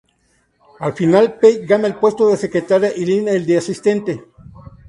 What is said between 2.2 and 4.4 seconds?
de secretaria y Lin el de asistente.